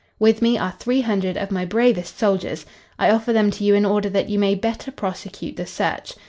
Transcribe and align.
With 0.17 0.41
me 0.41 0.57
are 0.57 0.71
three 0.79 1.01
hundred 1.01 1.37
of 1.37 1.51
my 1.51 1.63
bravest 1.63 2.17
soldiers. 2.17 2.65
I 2.97 3.11
offer 3.11 3.33
them 3.33 3.51
to 3.51 3.63
you 3.63 3.75
in 3.75 3.85
order 3.85 4.09
that 4.09 4.31
you 4.31 4.39
may 4.39 4.55
better 4.55 4.89
prosecute 4.89 5.57
the 5.57 5.67
search. 5.67 6.15